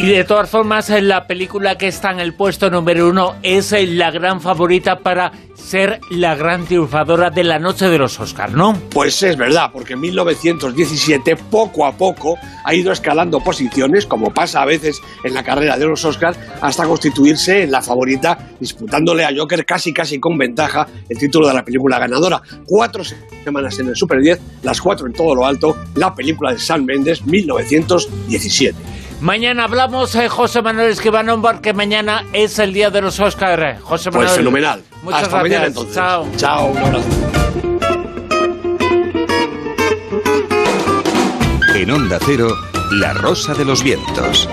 Y 0.00 0.06
de 0.06 0.24
todas 0.24 0.48
formas, 0.48 0.88
la 0.88 1.26
película 1.26 1.76
que 1.76 1.86
está 1.86 2.10
en 2.10 2.20
el 2.20 2.32
puesto 2.32 2.70
número 2.70 3.06
uno 3.06 3.34
es 3.42 3.74
la 3.86 4.10
gran 4.10 4.40
favorita 4.40 5.00
para 5.00 5.30
ser 5.54 6.00
la 6.08 6.34
gran 6.34 6.64
triunfadora 6.64 7.28
de 7.28 7.44
la 7.44 7.58
noche 7.58 7.86
de 7.86 7.98
los 7.98 8.18
Oscars, 8.18 8.54
¿no? 8.54 8.80
Pues 8.88 9.22
es 9.22 9.36
verdad, 9.36 9.68
porque 9.70 9.92
en 9.92 10.00
1917 10.00 11.36
poco 11.36 11.84
a 11.84 11.92
poco 11.92 12.38
ha 12.64 12.74
ido 12.74 12.92
escalando 12.92 13.40
posiciones, 13.40 14.06
como 14.06 14.32
pasa 14.32 14.62
a 14.62 14.64
veces 14.64 15.02
en 15.22 15.34
la 15.34 15.44
carrera 15.44 15.76
de 15.76 15.84
los 15.84 16.02
Oscars, 16.02 16.38
hasta 16.62 16.86
constituirse 16.86 17.64
en 17.64 17.70
la 17.70 17.82
favorita, 17.82 18.38
disputándole 18.58 19.26
a 19.26 19.36
Joker 19.36 19.66
casi 19.66 19.92
casi 19.92 20.18
con 20.18 20.38
ventaja 20.38 20.88
el 21.10 21.18
título 21.18 21.46
de 21.46 21.52
la 21.52 21.62
película 21.62 21.98
ganadora. 21.98 22.40
Cuatro 22.64 23.04
semanas 23.44 23.78
en 23.78 23.88
el 23.88 23.96
Super 23.96 24.22
10, 24.22 24.40
las 24.62 24.80
cuatro 24.80 25.06
en 25.06 25.12
todo 25.12 25.34
lo 25.34 25.44
alto, 25.44 25.76
la 25.94 26.14
película 26.14 26.54
de 26.54 26.58
Sam 26.58 26.86
Mendes, 26.86 27.26
1917. 27.26 28.99
Mañana 29.20 29.64
hablamos, 29.64 30.14
eh, 30.14 30.28
José 30.28 30.62
Manuel 30.62 30.90
Esquivano, 30.90 31.40
porque 31.42 31.74
mañana 31.74 32.24
es 32.32 32.58
el 32.58 32.72
día 32.72 32.90
de 32.90 33.02
los 33.02 33.20
Oscars. 33.20 33.80
José 33.82 34.10
Manuel. 34.10 34.28
Pues 34.28 34.36
fenomenal. 34.38 34.82
Muchas 35.02 35.22
Hasta 35.24 35.38
gracias. 35.38 35.42
mañana 35.42 35.66
entonces. 35.66 35.94
Chao. 35.94 36.26
Chao, 36.36 36.66
un 36.66 36.78
abrazo. 36.78 37.08
En 41.74 41.90
Onda 41.90 42.18
Cero, 42.24 42.56
La 42.92 43.12
Rosa 43.14 43.54
de 43.54 43.64
los 43.64 43.82
Vientos. 43.82 44.48